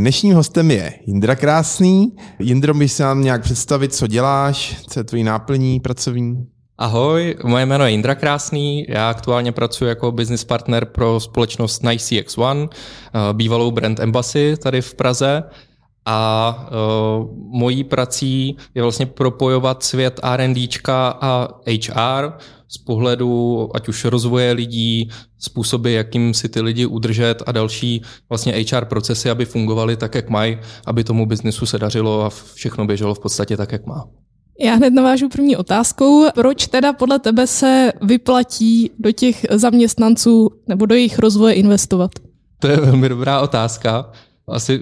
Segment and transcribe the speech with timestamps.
[0.00, 2.12] Dnešním hostem je Jindra Krásný.
[2.38, 6.46] Jindro, bys se nám nějak představit, co děláš, co je tvojí náplní pracovní?
[6.78, 12.38] Ahoj, moje jméno je Indra Krásný, já aktuálně pracuji jako business partner pro společnost NiceX
[12.38, 15.42] One, eh, bývalou brand Embassy tady v Praze
[16.10, 16.68] a
[17.20, 22.32] uh, mojí prací je vlastně propojovat svět R&Dčka a HR
[22.68, 28.64] z pohledu ať už rozvoje lidí, způsoby, jakým si ty lidi udržet a další vlastně
[28.72, 33.14] HR procesy, aby fungovaly tak, jak mají, aby tomu biznesu se dařilo a všechno běželo
[33.14, 34.04] v podstatě tak, jak má.
[34.60, 36.30] Já hned navážu první otázkou.
[36.34, 42.10] Proč teda podle tebe se vyplatí do těch zaměstnanců nebo do jejich rozvoje investovat?
[42.58, 44.10] To je velmi dobrá otázka.
[44.48, 44.80] Asi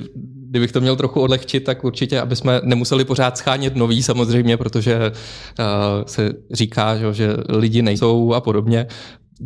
[0.51, 4.99] kdybych to měl trochu odlehčit, tak určitě, aby jsme nemuseli pořád schánět nový samozřejmě, protože
[4.99, 5.65] uh,
[6.07, 8.87] se říká, že, že lidi nejsou a podobně.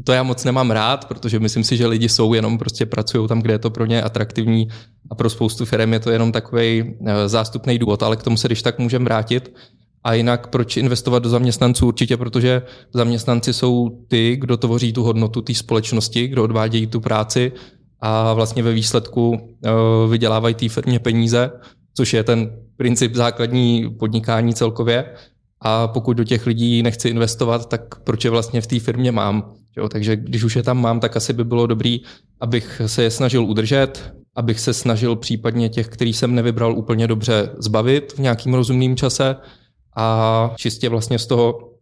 [0.04, 3.42] To já moc nemám rád, protože myslím si, že lidi jsou jenom prostě pracují tam,
[3.42, 4.68] kde je to pro ně atraktivní
[5.10, 8.48] a pro spoustu firm je to jenom takový uh, zástupný důvod, ale k tomu se
[8.48, 9.54] když tak můžeme vrátit.
[10.04, 11.86] A jinak proč investovat do zaměstnanců?
[11.86, 12.62] Určitě, protože
[12.94, 17.52] zaměstnanci jsou ty, kdo tvoří tu hodnotu té společnosti, kdo odvádějí tu práci
[18.02, 19.70] a vlastně ve výsledku eh,
[20.08, 21.50] vydělávají té firmě peníze,
[21.94, 25.14] což je ten princip základní podnikání celkově.
[25.60, 29.52] A pokud do těch lidí nechci investovat, tak proč je vlastně v té firmě mám?
[29.76, 32.00] Jo, takže když už je tam mám, tak asi by bylo dobrý,
[32.40, 37.50] abych se je snažil udržet, abych se snažil případně těch, který jsem nevybral úplně dobře,
[37.58, 39.36] zbavit v nějakým rozumným čase
[39.96, 41.72] a čistě vlastně z toho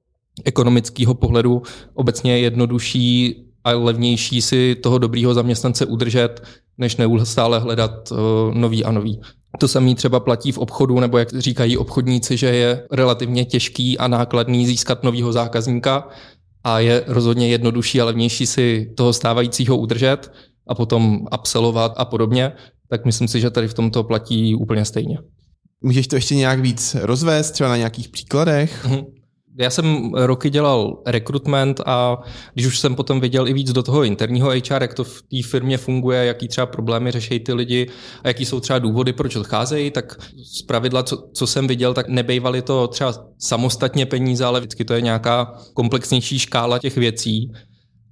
[0.44, 1.62] ekonomického pohledu
[1.94, 6.42] obecně je jednodušší a levnější si toho dobrýho zaměstnance udržet,
[6.78, 8.18] než neustále hledat uh,
[8.54, 9.20] nový a nový.
[9.58, 14.08] To samé třeba platí v obchodu, nebo jak říkají obchodníci, že je relativně těžký a
[14.08, 16.08] nákladný získat nového zákazníka
[16.64, 20.32] a je rozhodně jednodušší a levnější si toho stávajícího udržet
[20.68, 22.52] a potom upsellovat a podobně,
[22.88, 25.18] tak myslím si, že tady v tomto platí úplně stejně.
[25.82, 28.84] Můžeš to ještě nějak víc rozvést, třeba na nějakých příkladech?
[28.84, 29.19] Mm-hmm.
[29.60, 32.18] Já jsem roky dělal rekrutment a
[32.54, 35.48] když už jsem potom viděl i víc do toho interního HR, jak to v té
[35.48, 37.86] firmě funguje, jaký třeba problémy řeší ty lidi
[38.24, 42.08] a jaký jsou třeba důvody, proč odcházejí, tak z pravidla, co, co jsem viděl, tak
[42.08, 47.52] nebejvaly to třeba samostatně peníze, ale vždycky to je nějaká komplexnější škála těch věcí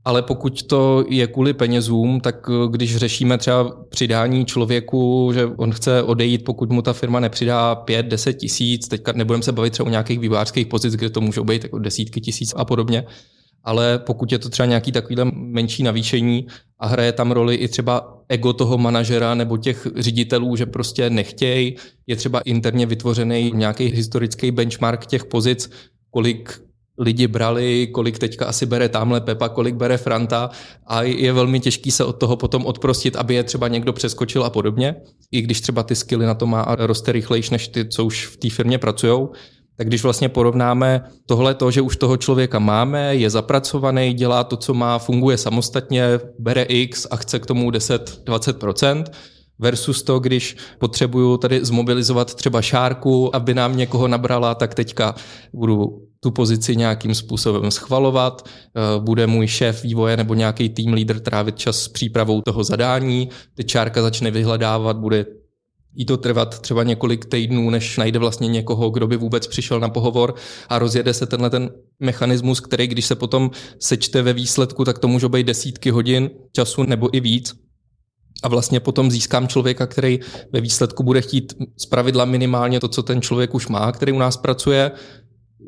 [0.04, 5.72] ale pokud to je kvůli penězům, tak eh, když řešíme třeba přidání člověku, že on
[5.72, 9.90] chce odejít, pokud mu ta firma nepřidá 5-10 tisíc, teďka nebudeme se bavit třeba o
[9.90, 13.04] nějakých vývářských pozic, kde to můžou být jako desítky tisíc a podobně,
[13.64, 16.46] ale pokud je to třeba nějaký takovýhle menší navýšení
[16.78, 21.76] a hraje tam roli i třeba ego toho manažera nebo těch ředitelů, že prostě nechtějí,
[22.06, 25.70] je třeba interně vytvořený nějaký historický benchmark těch pozic,
[26.10, 26.67] kolik
[26.98, 30.50] lidi brali, kolik teďka asi bere tamhle Pepa, kolik bere Franta
[30.86, 34.50] a je velmi těžký se od toho potom odprostit, aby je třeba někdo přeskočil a
[34.50, 34.94] podobně.
[35.32, 38.26] I když třeba ty skily na to má a roste rychlejší než ty, co už
[38.26, 39.28] v té firmě pracují.
[39.76, 44.56] Tak když vlastně porovnáme tohle to, že už toho člověka máme, je zapracovaný, dělá to,
[44.56, 46.04] co má, funguje samostatně,
[46.38, 49.04] bere X a chce k tomu 10-20%,
[49.58, 55.14] versus to, když potřebuju tady zmobilizovat třeba šárku, aby nám někoho nabrala, tak teďka
[55.52, 61.20] budu tu pozici nějakým způsobem schvalovat, eh, bude můj šéf vývoje nebo nějaký tým leader
[61.20, 65.26] trávit čas s přípravou toho zadání, teď čárka začne vyhledávat, bude
[65.94, 69.88] jí to trvat třeba několik týdnů, než najde vlastně někoho, kdo by vůbec přišel na
[69.88, 70.34] pohovor
[70.68, 71.70] a rozjede se tenhle ten
[72.00, 76.82] mechanismus, který když se potom sečte ve výsledku, tak to může být desítky hodin času
[76.82, 77.54] nebo i víc.
[78.42, 80.20] A vlastně potom získám člověka, který
[80.52, 84.36] ve výsledku bude chtít zpravidla minimálně to, co ten člověk už má, který u nás
[84.36, 84.92] pracuje,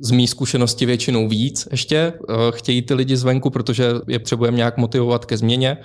[0.00, 1.96] z mý zkušenosti většinou víc ještě.
[1.96, 5.76] Eh, chtějí ty lidi zvenku, protože je potřebujeme nějak motivovat ke změně.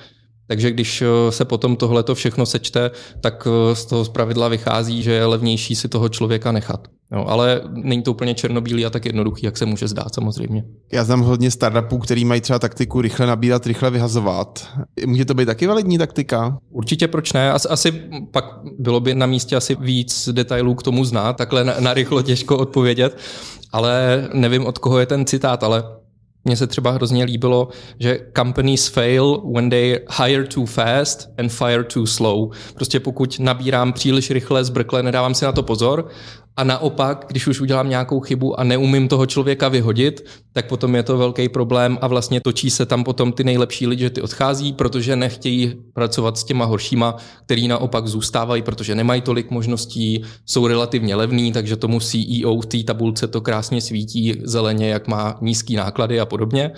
[0.47, 2.91] Takže když eh, se potom tohleto všechno sečte,
[3.21, 6.87] tak eh, z toho zpravidla vychází, že je levnější si toho člověka nechat.
[7.11, 10.63] No, ale není to úplně černobílý a tak jednoduchý, jak se může zdát samozřejmě.
[10.91, 14.67] Já znám hodně startupů, který mají třeba taktiku rychle nabírat, rychle vyhazovat.
[15.05, 16.57] Může to být taky validní taktika?
[16.69, 17.51] Určitě proč ne?
[17.51, 17.91] Asi, asi
[18.31, 18.45] pak
[18.79, 22.57] bylo by na místě asi víc detailů k tomu znát, takhle na, na rychlo těžko
[22.57, 23.17] odpovědět,
[23.71, 25.83] ale nevím od koho je ten citát, ale
[26.45, 27.67] mně se třeba hrozně líbilo,
[27.99, 32.51] že companies fail when they hire too fast and fire too slow.
[32.73, 36.07] Prostě pokud nabírám příliš rychle, zbrkle, nedávám si na to pozor
[36.57, 41.03] a naopak, když už udělám nějakou chybu a neumím toho člověka vyhodit, tak potom je
[41.03, 44.73] to velký problém a vlastně točí se tam potom ty nejlepší lidi, že ty odchází,
[44.73, 47.15] protože nechtějí pracovat s těma horšíma,
[47.45, 52.83] který naopak zůstávají, protože nemají tolik možností, jsou relativně levný, takže tomu CEO v té
[52.83, 56.71] tabulce to krásně svítí zeleně, jak má nízký náklady a podobně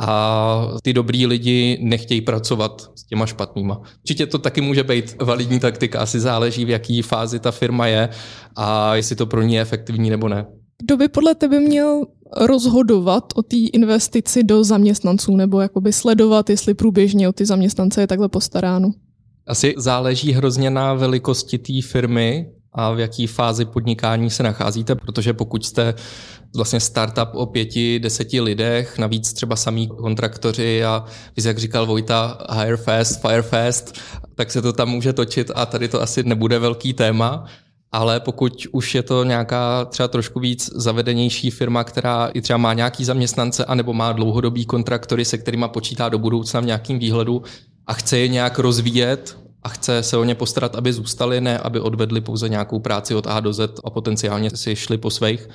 [0.00, 3.80] a ty dobrý lidi nechtějí pracovat s těma špatnýma.
[3.98, 8.08] Určitě to taky může být validní taktika, asi záleží, v jaký fázi ta firma je
[8.56, 10.46] a jestli to pro ní je efektivní nebo ne.
[10.82, 12.06] Kdo by podle tebe měl
[12.36, 18.06] rozhodovat o té investici do zaměstnanců nebo jakoby sledovat, jestli průběžně o ty zaměstnance je
[18.06, 18.90] takhle postaráno?
[19.46, 25.32] Asi záleží hrozně na velikosti té firmy a v jaký fázi podnikání se nacházíte, protože
[25.32, 25.94] pokud jste
[26.56, 31.04] vlastně startup o pěti, deseti lidech, navíc třeba samý kontraktoři a
[31.44, 33.98] jak říkal Vojta, hire fast, fire fast,
[34.34, 37.44] tak se to tam může točit a tady to asi nebude velký téma.
[37.92, 42.74] Ale pokud už je to nějaká třeba trošku víc zavedenější firma, která i třeba má
[42.74, 47.42] nějaký zaměstnance anebo má dlouhodobý kontraktory, se kterými počítá do budoucna v nějakým výhledu
[47.86, 51.80] a chce je nějak rozvíjet a chce se o ně postarat, aby zůstali, ne aby
[51.80, 55.48] odvedli pouze nějakou práci od A do Z a potenciálně si šli po svých,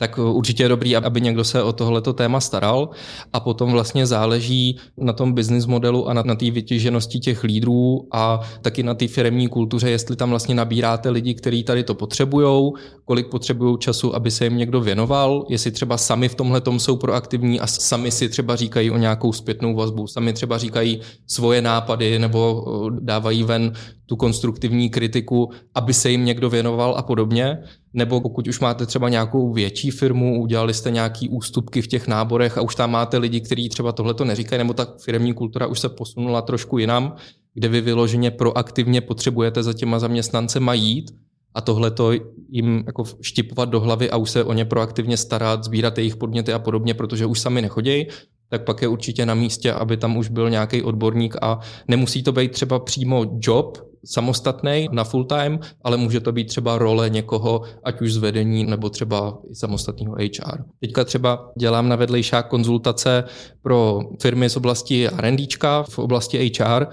[0.00, 2.88] tak určitě je dobrý, aby někdo se o tohleto téma staral.
[3.32, 8.08] A potom vlastně záleží na tom business modelu a na, na té vytěženosti těch lídrů
[8.12, 12.72] a taky na té firmní kultuře, jestli tam vlastně nabíráte lidi, kteří tady to potřebují,
[13.04, 17.60] kolik potřebují času, aby se jim někdo věnoval, jestli třeba sami v tomhle jsou proaktivní
[17.60, 22.64] a sami si třeba říkají o nějakou zpětnou vazbu, sami třeba říkají svoje nápady nebo
[23.00, 23.72] dávají ven
[24.10, 27.58] tu konstruktivní kritiku, aby se jim někdo věnoval a podobně.
[27.94, 32.58] Nebo pokud už máte třeba nějakou větší firmu, udělali jste nějaký ústupky v těch náborech
[32.58, 35.88] a už tam máte lidi, kteří třeba tohleto neříkají, nebo ta firmní kultura už se
[35.88, 37.14] posunula trošku jinam,
[37.54, 41.10] kde vy vyloženě proaktivně potřebujete za těma zaměstnancema jít
[41.54, 42.12] a tohle to
[42.48, 46.52] jim jako štipovat do hlavy a už se o ně proaktivně starat, sbírat jejich podněty
[46.52, 48.06] a podobně, protože už sami nechodějí,
[48.50, 52.32] tak pak je určitě na místě, aby tam už byl nějaký odborník a nemusí to
[52.32, 57.62] být třeba přímo job, samostatný na full time, ale může to být třeba role někoho,
[57.84, 60.64] ať už z vedení nebo třeba i samostatného HR.
[60.80, 63.24] Teďka třeba dělám na vedlejšák konzultace
[63.62, 66.86] pro firmy z oblasti R&Dčka v oblasti HR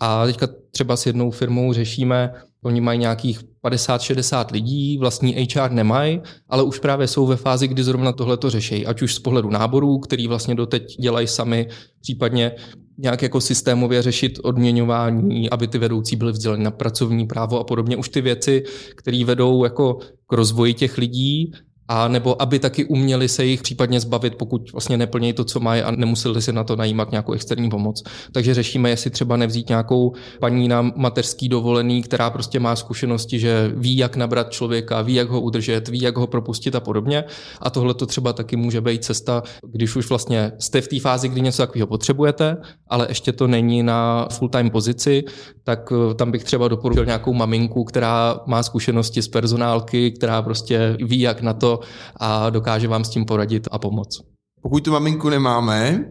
[0.00, 2.34] a teďka třeba s jednou firmou řešíme,
[2.64, 7.84] oni mají nějakých 50-60 lidí, vlastní HR nemají, ale už právě jsou ve fázi, kdy
[7.84, 11.68] zrovna tohle to řeší, ať už z pohledu náborů, který vlastně doteď dělají sami,
[12.00, 12.52] případně
[12.98, 17.96] nějak jako systémově řešit odměňování, aby ty vedoucí byly vzděleni na pracovní právo a podobně.
[17.96, 18.64] Už ty věci,
[18.96, 21.52] které vedou jako k rozvoji těch lidí
[21.88, 25.82] a nebo aby taky uměli se jich případně zbavit, pokud vlastně neplnějí to, co mají
[25.82, 28.02] a nemuseli si na to najímat nějakou externí pomoc.
[28.32, 33.72] Takže řešíme, jestli třeba nevzít nějakou paní na mateřský dovolený, která prostě má zkušenosti, že
[33.76, 37.24] ví, jak nabrat člověka, ví, jak ho udržet, ví, jak ho propustit a podobně.
[37.60, 39.42] A tohle to třeba taky může být cesta,
[39.72, 42.56] když už vlastně jste v té fázi, kdy něco takového potřebujete,
[42.88, 45.24] ale ještě to není na full-time pozici,
[45.64, 50.96] tak eh, tam bych třeba doporučil nějakou maminku, která má zkušenosti z personálky, která prostě
[51.00, 51.73] ví, jak na to
[52.16, 54.20] a dokáže vám s tím poradit a pomoct.
[54.62, 56.04] Pokud tu maminku nemáme,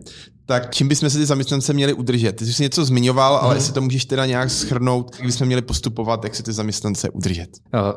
[0.46, 2.36] tak čím bychom se ty zaměstnance měli udržet?
[2.36, 3.58] Ty jsi něco zmiňoval, ale hmm.
[3.58, 7.50] jestli to můžeš teda nějak schrnout, jak bychom měli postupovat, jak se ty zaměstnance udržet?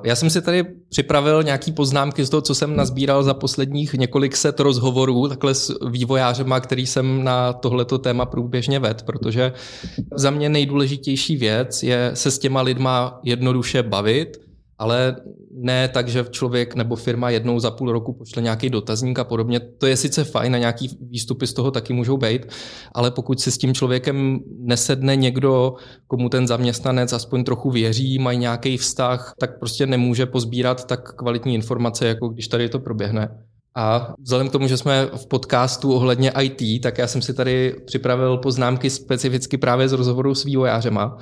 [0.05, 4.37] Já jsem si tady připravil nějaký poznámky z toho, co jsem nazbíral za posledních několik
[4.37, 9.53] set rozhovorů, takhle s vývojářema, který jsem na tohleto téma průběžně ved, protože
[10.17, 14.46] za mě nejdůležitější věc je se s těma lidma jednoduše bavit,
[14.79, 15.17] ale
[15.51, 19.61] ne tak, že člověk nebo firma jednou za půl roku pošle nějaký dotazník a podobně.
[19.61, 22.47] To je sice fajn a nějaký výstupy z toho taky můžou být,
[22.93, 25.75] ale pokud si s tím člověkem nesedne někdo,
[26.07, 31.55] komu ten zaměstnanec aspoň trochu věří, mají nějaký vztah, tak prostě nemůže pozbírat tak kvalitní
[31.55, 33.39] informace, jako když tady to proběhne.
[33.79, 37.77] A vzhledem k tomu, že jsme v podcastu ohledně IT, tak já jsem si tady
[37.87, 41.19] připravil poznámky specificky právě z rozhovoru s vývojářema.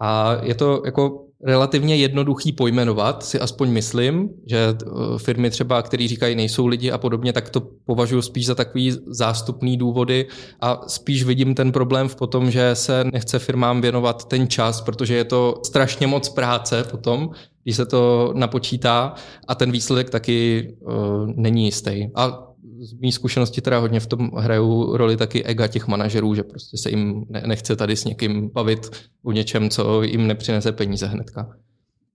[0.00, 6.08] A je to jako relativně jednoduchý pojmenovat, si aspoň myslím, že eh, firmy třeba, které
[6.08, 10.26] říkají, nejsou lidi a podobně, tak to považuji spíš za takový zástupný důvody
[10.60, 15.16] a spíš vidím ten problém v tom, že se nechce firmám věnovat ten čas, protože
[15.16, 17.30] je to strašně moc práce potom,
[17.62, 19.14] když se to napočítá
[19.48, 20.92] a ten výsledek taky uh,
[21.36, 22.08] není jistý.
[22.14, 22.47] A
[22.80, 26.78] z mý zkušenosti teda hodně v tom hrajou roli taky ega těch manažerů, že prostě
[26.78, 28.90] se jim nechce tady s někým bavit
[29.22, 31.48] o něčem, co jim nepřinese peníze hnedka.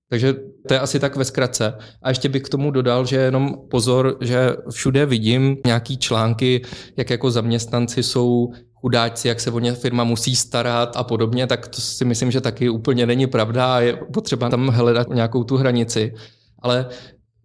[0.09, 0.33] Takže
[0.67, 1.73] to je asi tak ve zkratce.
[2.01, 6.61] A ještě bych k tomu dodal, že jenom pozor, že všude vidím nějaký články,
[6.97, 11.67] jak jako zaměstnanci jsou chudáci, jak se o ně firma musí starat a podobně, tak
[11.67, 15.57] to si myslím, že taky úplně není pravda a je potřeba tam hledat nějakou tu
[15.57, 16.13] hranici.
[16.59, 16.85] Ale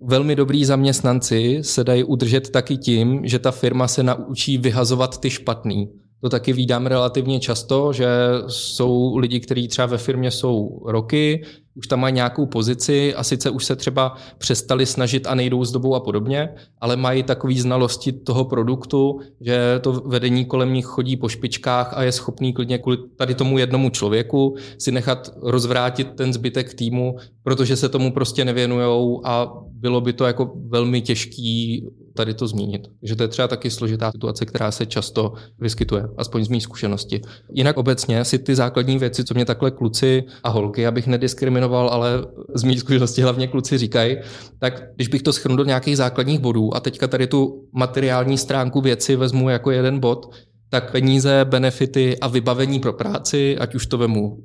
[0.00, 5.30] velmi dobrý zaměstnanci se dají udržet taky tím, že ta firma se naučí vyhazovat ty
[5.30, 5.88] špatný.
[6.20, 8.08] To taky vídám relativně často, že
[8.46, 11.44] jsou lidi, kteří třeba ve firmě jsou roky,
[11.78, 15.72] už tam mají nějakou pozici a sice už se třeba přestali snažit a nejdou s
[15.72, 16.48] dobou a podobně,
[16.80, 22.02] ale mají takové znalosti toho produktu, že to vedení kolem nich chodí po špičkách a
[22.02, 27.76] je schopný klidně kvůli tady tomu jednomu člověku si nechat rozvrátit ten zbytek týmu, protože
[27.76, 31.84] se tomu prostě nevěnujou a bylo by to jako velmi těžký
[32.18, 32.88] tady to zmínit.
[33.00, 37.20] Takže to je třeba taky složitá situace, která se často vyskytuje, aspoň z mých zkušenosti.
[37.52, 42.10] Jinak obecně si ty základní věci, co mě takhle kluci a holky, abych nediskriminoval, ale
[42.54, 44.16] z mých zkušenosti hlavně kluci říkají,
[44.58, 48.80] tak když bych to schrnul do nějakých základních bodů a teďka tady tu materiální stránku
[48.80, 50.30] věci vezmu jako jeden bod,
[50.70, 54.42] tak peníze, benefity a vybavení pro práci, ať už to vemu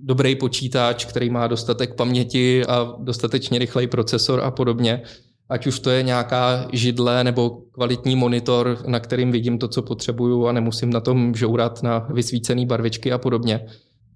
[0.00, 5.02] dobrý počítač, který má dostatek paměti a dostatečně rychlej procesor a podobně,
[5.48, 10.46] ať už to je nějaká židle nebo kvalitní monitor, na kterým vidím to, co potřebuju
[10.46, 13.66] a nemusím na tom žourat na vysvícený barvičky a podobně.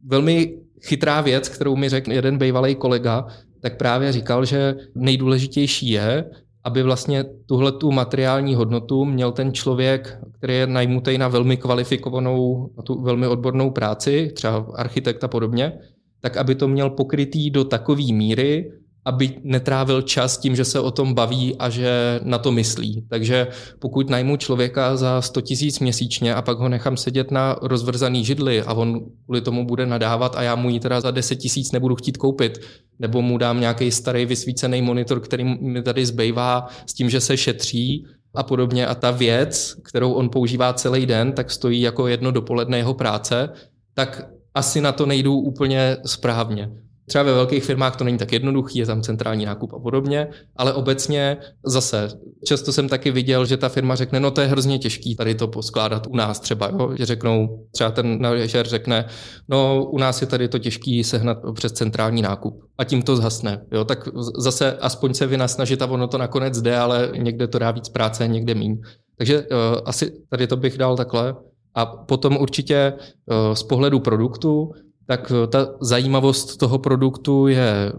[0.05, 3.27] Velmi chytrá věc, kterou mi řekl jeden bývalý kolega,
[3.61, 6.31] tak právě říkal, že nejdůležitější je,
[6.65, 12.71] aby vlastně tuhle tu materiální hodnotu měl ten člověk, který je najmutý na velmi kvalifikovanou,
[12.77, 15.73] na tu velmi odbornou práci, třeba architekt a podobně,
[16.21, 18.73] tak aby to měl pokrytý do takové míry,
[19.05, 23.07] aby netrávil čas tím, že se o tom baví a že na to myslí.
[23.09, 23.47] Takže
[23.79, 28.63] pokud najmu člověka za 100 tisíc měsíčně a pak ho nechám sedět na rozvrzaný židli
[28.63, 31.95] a on kvůli tomu bude nadávat a já mu ji teda za 10 tisíc nebudu
[31.97, 32.59] chtít koupit,
[32.99, 37.37] nebo mu dám nějaký starý vysvícený monitor, který mi tady zbývá s tím, že se
[37.37, 42.31] šetří a podobně a ta věc, kterou on používá celý den, tak stojí jako jedno
[42.31, 43.49] dopoledne jeho práce,
[43.95, 46.71] tak asi na to nejdou úplně správně.
[47.11, 50.73] Třeba ve velkých firmách to není tak jednoduchý, je tam centrální nákup a podobně, ale
[50.73, 51.37] obecně
[51.67, 52.09] zase
[52.45, 55.49] často jsem taky viděl, že ta firma řekne, no to je hrozně těžký tady to
[55.49, 56.93] poskládat u nás třeba, jo?
[56.99, 59.05] že řeknou, třeba ten manažer řekne,
[59.49, 63.67] no u nás je tady to těžký sehnat přes centrální nákup a tím to zhasne.
[63.73, 63.85] Jo?
[63.85, 67.89] Tak zase aspoň se vynasnažit a ono to nakonec jde, ale někde to dá víc
[67.89, 68.81] práce, někde míň.
[69.19, 69.47] Takže uh,
[69.85, 71.35] asi tady to bych dal takhle.
[71.75, 74.73] A potom určitě uh, z pohledu produktu
[75.11, 77.93] tak eh, ta zajímavost toho produktu je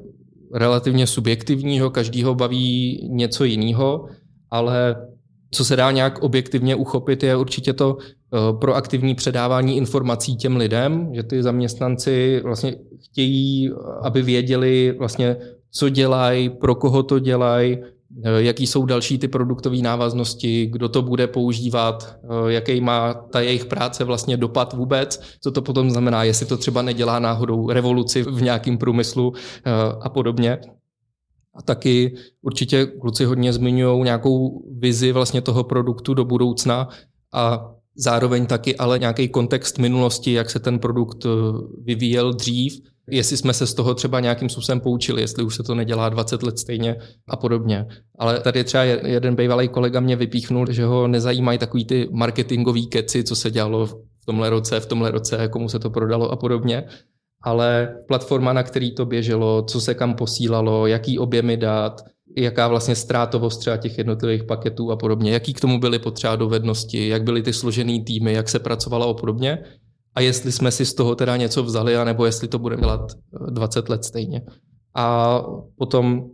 [0.54, 4.08] relativně subjektivního, každýho baví něco jiného,
[4.52, 4.96] ale
[5.52, 11.12] co se dá nějak objektivně uchopit, je určitě to eh, proaktivní předávání informací těm lidem,
[11.14, 15.36] že ty zaměstnanci vlastně chtějí, aby věděli vlastně,
[15.72, 17.78] co dělají, pro koho to dělají,
[18.38, 23.66] jaký jsou další ty produktové návaznosti, kdo to bude používat, eh, jaký má ta jejich
[23.66, 28.42] práce vlastně dopad vůbec, co to potom znamená, jestli to třeba nedělá náhodou revoluci v
[28.42, 30.60] nějakém průmyslu eh, a podobně.
[31.56, 36.90] A taky určitě kluci hodně zmiňují nějakou vizi vlastně toho produktu do budoucna
[37.34, 41.26] a zároveň taky ale nějaký kontext minulosti, jak se ten produkt
[41.84, 45.76] vyvíjel dřív jestli jsme se z toho třeba nějakým způsobem poučili, jestli už se to
[45.76, 46.96] nedělá 20 let stejně
[47.30, 47.86] a podobně.
[48.20, 53.24] Ale tady třeba jeden bývalý kolega mě vypíchnul, že ho nezajímají takový ty marketingový keci,
[53.24, 56.84] co se dělalo v tomhle roce, v tomhle roce, komu se to prodalo a podobně.
[57.44, 62.02] Ale platforma, na který to běželo, co se kam posílalo, jaký objemy dát,
[62.38, 67.08] jaká vlastně ztrátovost třeba těch jednotlivých paketů a podobně, jaký k tomu byly potřeba dovednosti,
[67.08, 69.64] jak byly ty složený týmy, jak se pracovalo a podobně
[70.16, 73.12] a jestli jsme si z toho teda něco vzali, anebo jestli to budeme dělat
[73.50, 74.42] 20 let stejně.
[74.96, 75.38] A
[75.78, 76.26] potom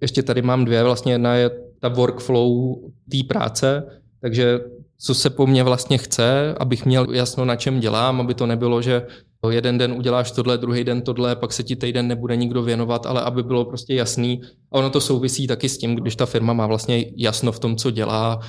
[0.00, 2.74] ještě tady mám dvě, vlastně jedna je ta workflow
[3.10, 3.82] té práce,
[4.20, 4.60] takže
[5.00, 8.82] co se po mně vlastně chce, abych měl jasno, na čem dělám, aby to nebylo,
[8.82, 9.06] že
[9.50, 13.22] jeden den uděláš tohle, druhý den tohle, pak se ti týden nebude nikdo věnovat, ale
[13.22, 14.40] aby bylo prostě jasný.
[14.72, 17.76] A ono to souvisí taky s tím, když ta firma má vlastně jasno v tom,
[17.76, 18.40] co dělá,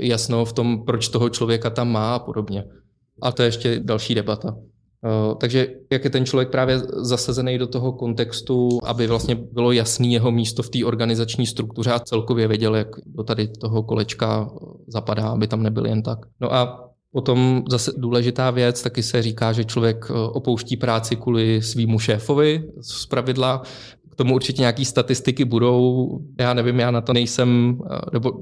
[0.00, 2.64] jasno v tom, proč toho člověka tam má a podobně.
[3.22, 4.56] A to je ještě další debata.
[5.04, 10.12] Eh, takže jak je ten člověk právě zasazený do toho kontextu, aby vlastně bylo jasný
[10.12, 14.50] jeho místo v té organizační struktuře a celkově věděl, jak do tady toho kolečka
[14.86, 16.18] zapadá, aby tam nebyl jen tak.
[16.40, 21.62] No a Potom zase důležitá věc, taky se říká, že člověk eh, opouští práci kvůli
[21.62, 23.62] svýmu šéfovi z pravidla,
[24.18, 26.08] tomu určitě nějaký statistiky budou.
[26.40, 27.78] Já nevím, já na to nejsem,
[28.12, 28.32] nebo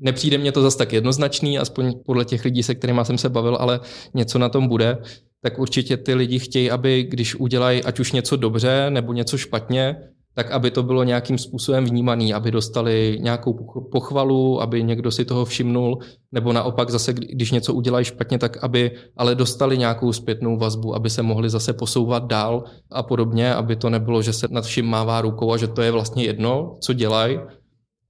[0.00, 3.56] nepřijde mě to zas tak jednoznačný, aspoň podle těch lidí, se kterými jsem se bavil,
[3.60, 3.80] ale
[4.14, 4.98] něco na tom bude.
[5.42, 9.96] Tak určitě ty lidi chtějí, aby když udělají ať už něco dobře nebo něco špatně,
[10.34, 13.52] tak aby to bylo nějakým způsobem vnímaný, aby dostali nějakou
[13.92, 15.98] pochvalu, aby někdo si toho všimnul,
[16.32, 21.10] nebo naopak zase, když něco udělají špatně, tak aby ale dostali nějakou zpětnou vazbu, aby
[21.10, 25.20] se mohli zase posouvat dál a podobně, aby to nebylo, že se nad vším mává
[25.20, 27.38] rukou a že to je vlastně jedno, co dělají.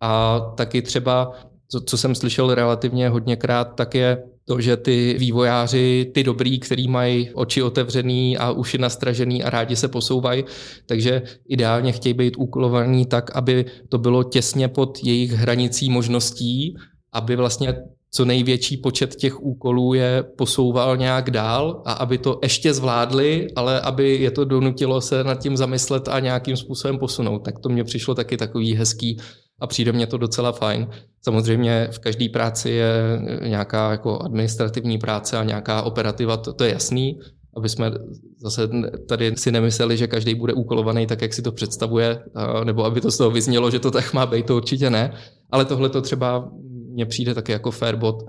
[0.00, 1.32] A taky třeba,
[1.70, 6.88] co, co jsem slyšel relativně hodněkrát, tak je to, že ty vývojáři, ty dobrý, který
[6.88, 10.44] mají oči otevřený a uši nastražený a rádi se posouvají,
[10.86, 16.76] takže ideálně chtějí být úkolovaný tak, aby to bylo těsně pod jejich hranicí možností,
[17.12, 17.74] aby vlastně
[18.12, 23.80] co největší počet těch úkolů je posouval nějak dál a aby to ještě zvládli, ale
[23.80, 27.38] aby je to donutilo se nad tím zamyslet a nějakým způsobem posunout.
[27.38, 29.16] Tak to mně přišlo taky takový hezký
[29.60, 30.88] a přijde mně to docela fajn.
[31.22, 36.72] Samozřejmě v každé práci je nějaká jako administrativní práce a nějaká operativa, to, to je
[36.72, 37.18] jasný,
[37.56, 37.92] aby jsme
[38.38, 38.68] zase
[39.08, 42.22] tady si nemysleli, že každý bude úkolovaný tak, jak si to představuje,
[42.64, 45.14] nebo aby to z toho vyznělo, že to tak má být, to určitě ne.
[45.50, 46.50] Ale tohle to třeba
[46.90, 48.24] mně přijde taky jako fair bod.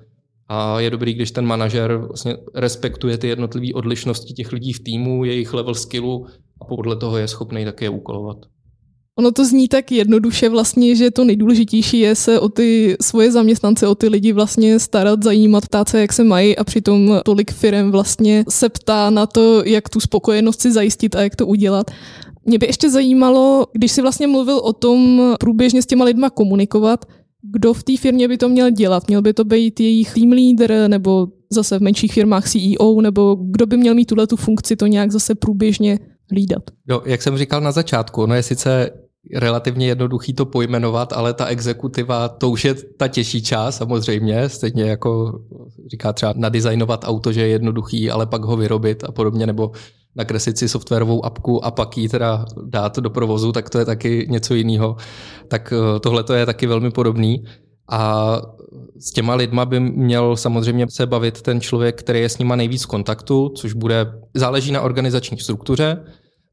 [0.47, 5.23] A je dobrý, když ten manažer vlastně respektuje ty jednotlivé odlišnosti těch lidí v týmu,
[5.25, 6.25] jejich level skillu
[6.61, 8.37] a podle toho je schopný také úkolovat.
[9.19, 13.87] Ono to zní tak jednoduše vlastně, že to nejdůležitější je se o ty svoje zaměstnance,
[13.87, 17.91] o ty lidi vlastně starat, zajímat, ptát se, jak se mají a přitom tolik firm
[17.91, 21.91] vlastně se ptá na to, jak tu spokojenost si zajistit a jak to udělat.
[22.45, 27.05] Mě by ještě zajímalo, když si vlastně mluvil o tom průběžně s těma lidma komunikovat,
[27.53, 29.07] kdo v té firmě by to měl dělat?
[29.07, 33.65] Měl by to být jejich team leader nebo zase v menších firmách CEO, nebo kdo
[33.65, 35.99] by měl mít tuhle tu funkci to nějak zase průběžně
[36.31, 36.63] hlídat?
[36.89, 38.89] Jo, jak jsem říkal na začátku, ono je sice
[39.35, 44.83] relativně jednoduchý to pojmenovat, ale ta exekutiva, to už je ta těžší část samozřejmě, stejně
[44.83, 45.39] jako
[45.91, 49.71] říká třeba nadizajnovat auto, že je jednoduchý, ale pak ho vyrobit a podobně, nebo
[50.15, 54.27] nakreslit si softwarovou apku a pak ji teda dát do provozu, tak to je taky
[54.29, 54.95] něco jiného.
[55.47, 57.43] Tak eh, tohle to je taky velmi podobný.
[57.89, 58.41] A
[58.99, 62.83] s těma lidma by měl samozřejmě se bavit ten člověk, který je s nima nejvíc
[62.83, 66.03] v kontaktu, což bude, záleží na organizační struktuře,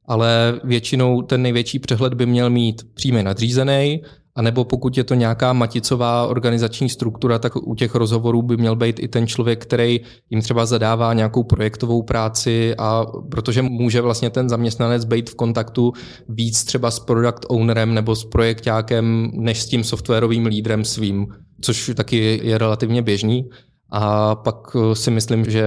[0.08, 4.02] ale většinou ten největší přehled by měl mít přímě nadřízený,
[4.38, 8.76] a nebo pokud je to nějaká maticová organizační struktura, tak u těch rozhovorů by měl
[8.76, 14.30] být i ten člověk, který jim třeba zadává nějakou projektovou práci a protože může vlastně
[14.30, 15.92] ten zaměstnanec být v kontaktu
[16.28, 21.26] víc třeba s product ownerem nebo s projektákem, než s tím softwarovým lídrem svým,
[21.60, 23.48] což taky je relativně běžný.
[23.90, 25.64] A pak eh, si myslím, že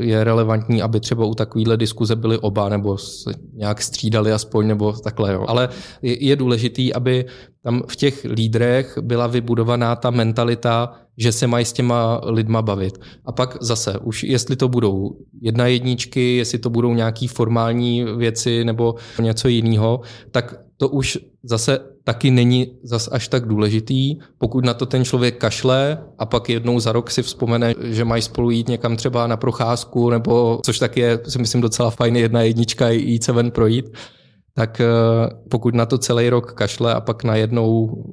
[0.00, 4.92] je relevantní, aby třeba u takovéhle diskuze byly oba, nebo se nějak střídali aspoň, nebo
[4.92, 5.32] takhle.
[5.32, 5.44] Jo.
[5.48, 5.68] Ale
[6.02, 7.24] je důležitý, aby
[7.62, 12.98] tam v těch lídrech byla vybudovaná ta mentalita, že se mají s těma lidma bavit.
[13.24, 18.64] A pak zase, už jestli to budou jedna jedničky, jestli to budou nějaký formální věci
[18.64, 24.74] nebo něco jiného, tak to už zase taky není zas až tak důležitý, pokud na
[24.74, 28.68] to ten člověk kašle a pak jednou za rok si vzpomene, že mají spolu jít
[28.68, 33.24] někam třeba na procházku, nebo což taky je, si myslím, docela fajn jedna jednička jít
[33.24, 33.86] se ven projít,
[34.54, 34.86] tak eh,
[35.50, 38.04] pokud na to celý rok kašle a pak najednou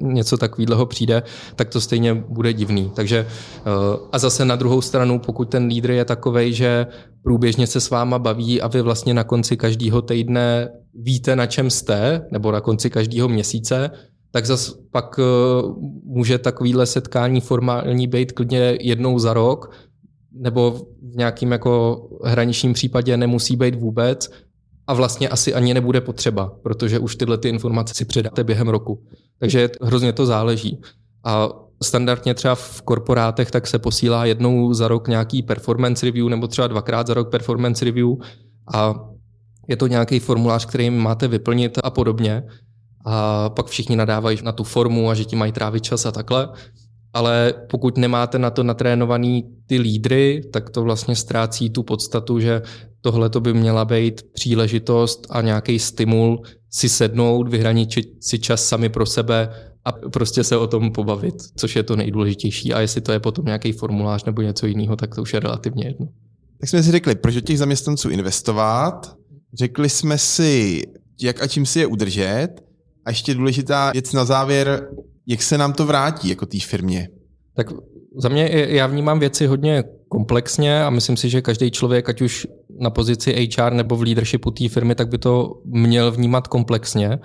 [0.00, 1.22] něco takového přijde,
[1.56, 2.92] tak to stejně bude divný.
[2.94, 3.70] Takže eh,
[4.12, 6.86] a zase na druhou stranu, pokud ten lídr je takový, že
[7.22, 11.70] průběžně se s váma baví a vy vlastně na konci každého týdne víte, na čem
[11.70, 13.90] jste, nebo na konci každého měsíce,
[14.30, 15.22] tak zase pak eh,
[16.04, 19.70] může takovýhle setkání formální být klidně jednou za rok,
[20.32, 20.70] nebo
[21.02, 24.30] v nějakým jako hraničním případě nemusí být vůbec
[24.86, 29.02] a vlastně asi ani nebude potřeba, protože už tyhle ty informace si předáte během roku.
[29.38, 30.80] Takže hrozně to záleží.
[31.24, 31.48] A
[31.82, 36.66] standardně třeba v korporátech tak se posílá jednou za rok nějaký performance review nebo třeba
[36.66, 38.08] dvakrát za rok performance review
[38.74, 38.94] a
[39.68, 42.42] je to nějaký formulář, který máte vyplnit a podobně.
[43.06, 46.48] A pak všichni nadávají na tu formu a že ti mají trávit čas a takhle.
[47.12, 52.62] Ale pokud nemáte na to natrénovaný ty lídry, tak to vlastně ztrácí tu podstatu, že
[53.00, 58.88] tohle to by měla být příležitost a nějaký stimul si sednout, vyhraničit si čas sami
[58.88, 59.48] pro sebe
[59.84, 62.74] a prostě se o tom pobavit, což je to nejdůležitější.
[62.74, 65.86] A jestli to je potom nějaký formulář nebo něco jiného, tak to už je relativně
[65.86, 66.08] jedno.
[66.60, 69.16] Tak jsme si řekli, proč do těch zaměstnanců investovat,
[69.54, 70.82] řekli jsme si,
[71.22, 72.48] jak a čím si je udržet
[73.04, 74.88] a ještě důležitá věc na závěr,
[75.26, 77.08] jak se nám to vrátí jako té firmě.
[77.56, 77.66] Tak
[78.16, 82.46] Za mě já vnímám věci hodně komplexně a myslím si, že každý člověk, ať už
[82.80, 87.18] na pozici HR nebo v leadershipu té firmy, tak by to měl vnímat komplexně.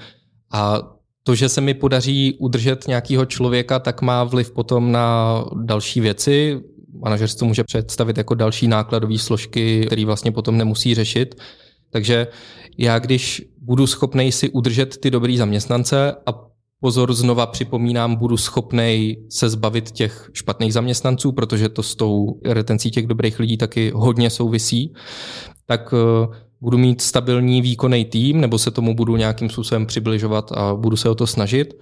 [0.52, 0.82] A
[1.24, 6.60] to, že se mi podaří udržet nějakého člověka, tak má vliv potom na další věci.
[7.04, 11.36] Manažerstvo může představit jako další nákladové složky, které vlastně potom nemusí řešit.
[11.92, 12.28] Takže
[12.78, 16.50] já, když budu schopný si udržet ty dobrý zaměstnance a
[16.80, 22.92] pozor, znova připomínám, budu schopný se zbavit těch špatných zaměstnanců, protože to s tou retencí
[22.92, 24.94] těch dobrých lidí taky hodně souvisí,
[25.66, 30.76] tak eh, budu mít stabilní výkonný tým, nebo se tomu budu nějakým způsobem přibližovat a
[30.76, 31.74] budu se o to snažit.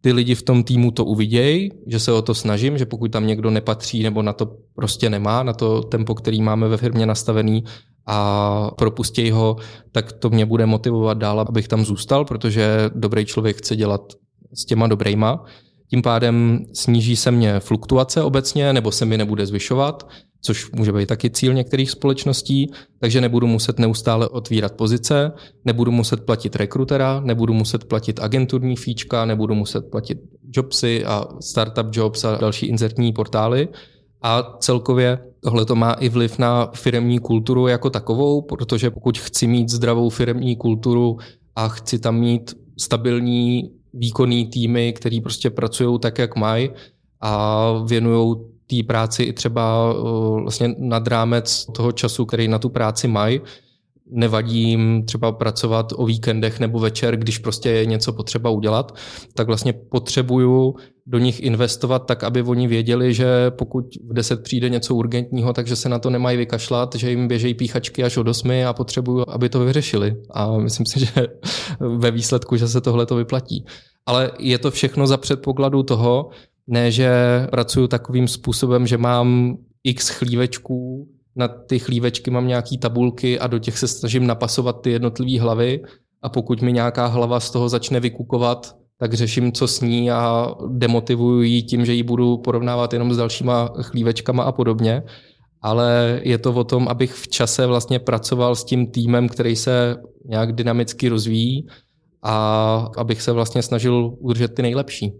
[0.00, 3.26] Ty lidi v tom týmu to uvidějí, že se o to snažím, že pokud tam
[3.26, 7.64] někdo nepatří nebo na to prostě nemá, na to tempo, který máme ve firmě nastavený,
[8.06, 9.56] a propustí ho,
[9.92, 14.12] tak to mě bude motivovat dál, abych tam zůstal, protože dobrý člověk chce dělat
[14.54, 15.44] s těma dobrejma.
[15.90, 20.08] Tím pádem sníží se mě fluktuace obecně, nebo se mi nebude zvyšovat,
[20.40, 25.32] což může být taky cíl některých společností, takže nebudu muset neustále otvírat pozice,
[25.64, 30.18] nebudu muset platit rekrutera, nebudu muset platit agenturní fíčka, nebudu muset platit
[30.56, 33.68] jobsy a startup jobs a další inzertní portály.
[34.22, 39.46] A celkově tohle to má i vliv na firemní kulturu jako takovou, protože pokud chci
[39.46, 41.18] mít zdravou firemní kulturu
[41.56, 46.70] a chci tam mít stabilní výkonný týmy, který prostě pracují tak, jak mají
[47.20, 49.92] a věnují té práci i třeba
[50.42, 53.40] vlastně nad rámec toho času, který na tu práci mají.
[54.10, 58.96] Nevadí jim třeba pracovat o víkendech nebo večer, když prostě je něco potřeba udělat,
[59.34, 60.74] tak vlastně potřebuju
[61.06, 65.76] do nich investovat tak, aby oni věděli, že pokud v 10 přijde něco urgentního, takže
[65.76, 69.48] se na to nemají vykašlat, že jim běžejí píchačky až od 8 a potřebují, aby
[69.48, 70.16] to vyřešili.
[70.30, 71.06] A myslím si, že
[71.80, 73.64] ve výsledku, že se tohle to vyplatí.
[74.06, 76.30] Ale je to všechno za předpokladu toho,
[76.66, 77.10] ne, že
[77.50, 83.58] pracuju takovým způsobem, že mám x chlívečků, na ty chlívečky mám nějaký tabulky a do
[83.58, 85.82] těch se snažím napasovat ty jednotlivé hlavy
[86.22, 90.54] a pokud mi nějaká hlava z toho začne vykukovat, tak řeším, co s ní a
[90.68, 95.02] demotivuju ji tím, že ji budu porovnávat jenom s dalšíma chlívečkama a podobně.
[95.62, 99.96] Ale je to o tom, abych v čase vlastně pracoval s tím týmem, který se
[100.28, 101.66] nějak dynamicky rozvíjí
[102.22, 102.34] a
[102.96, 105.12] abych se vlastně snažil udržet ty nejlepší.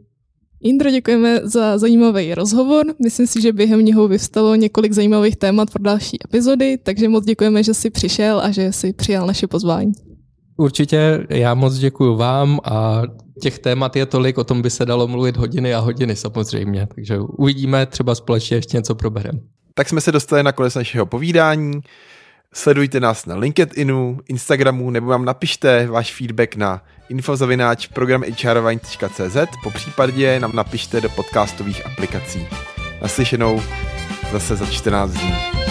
[0.62, 2.86] Indro, děkujeme za zajímavý rozhovor.
[3.02, 7.62] Myslím si, že během něho vyvstalo několik zajímavých témat pro další epizody, takže moc děkujeme,
[7.62, 9.92] že jsi přišel a že jsi přijal naše pozvání.
[10.56, 13.02] Určitě, já moc děkuji vám a
[13.42, 17.18] těch témat je tolik, o tom by se dalo mluvit hodiny a hodiny samozřejmě, takže
[17.18, 19.40] uvidíme, třeba společně ještě něco proberem.
[19.74, 21.80] Tak jsme se dostali na konec našeho povídání.
[22.54, 30.40] Sledujte nás na LinkedInu, Instagramu nebo vám napište váš feedback na infozavináč programhrvine.cz po případě
[30.40, 32.46] nám napište do podcastových aplikací.
[33.02, 33.62] Naslyšenou
[34.32, 35.61] zase za 14 dní.